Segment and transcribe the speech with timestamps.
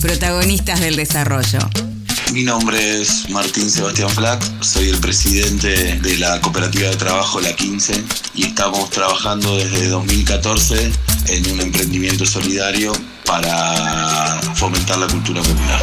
[0.00, 1.58] protagonistas del desarrollo.
[2.32, 7.54] Mi nombre es Martín Sebastián Flack, soy el presidente de la cooperativa de trabajo La
[7.54, 10.92] 15 y estamos trabajando desde 2014
[11.28, 12.92] en un emprendimiento solidario
[13.24, 15.80] para fomentar la cultura popular.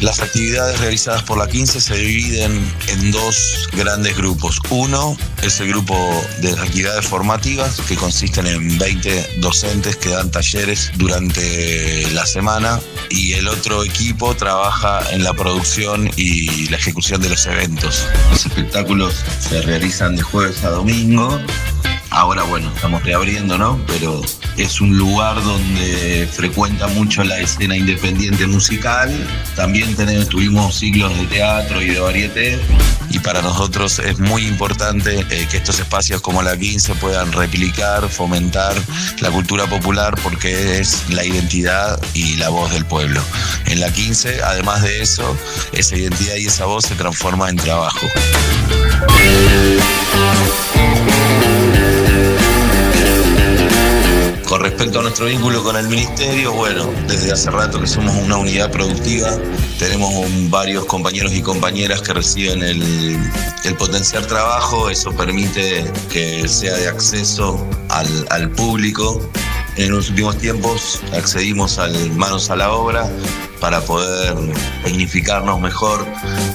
[0.00, 4.60] Las actividades realizadas por la 15 se dividen en dos grandes grupos.
[4.68, 5.96] Uno es el grupo
[6.42, 12.78] de actividades formativas que consisten en 20 docentes que dan talleres durante la semana
[13.08, 18.06] y el otro equipo trabaja en la producción y la ejecución de los eventos.
[18.30, 21.40] Los espectáculos se realizan de jueves a domingo
[22.16, 23.78] Ahora, bueno, estamos reabriendo, ¿no?
[23.86, 24.22] Pero
[24.56, 29.12] es un lugar donde frecuenta mucho la escena independiente musical.
[29.54, 29.94] También
[30.26, 32.58] tuvimos siglos de teatro y de varieté.
[33.10, 38.08] Y para nosotros es muy importante eh, que estos espacios como la 15 puedan replicar,
[38.08, 38.74] fomentar
[39.20, 43.20] la cultura popular porque es la identidad y la voz del pueblo.
[43.66, 45.36] En la 15, además de eso,
[45.72, 48.06] esa identidad y esa voz se transforma en trabajo.
[54.76, 58.70] Respecto a nuestro vínculo con el ministerio, bueno, desde hace rato que somos una unidad
[58.70, 59.38] productiva,
[59.78, 60.12] tenemos
[60.50, 63.16] varios compañeros y compañeras que reciben el,
[63.64, 69.18] el potenciar trabajo, eso permite que sea de acceso al, público.
[69.76, 73.10] En los últimos tiempos accedimos al manos a la obra
[73.60, 74.34] para poder
[74.84, 76.06] tecnificarnos mejor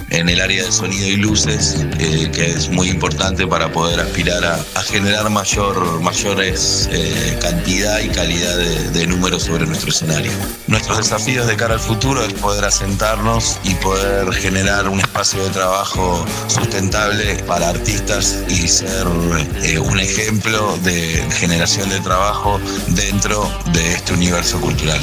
[0.09, 4.43] en el área de sonido y luces, eh, que es muy importante para poder aspirar
[4.43, 10.31] a, generar mayor, mayores eh, cantidad y calidad de, números sobre nuestro escenario.
[10.67, 15.49] Nuestros desafíos de cara al futuro es poder asentarnos y poder generar un espacio de
[15.49, 19.07] trabajo sustentable para artistas y ser
[19.63, 24.99] eh, un ejemplo de generación de trabajo dentro de este universo cultural.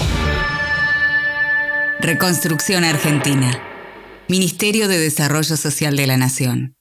[2.01, 3.61] Reconstrucción Argentina.
[4.29, 6.78] Ministerio de Desarrollo Social de la Nación.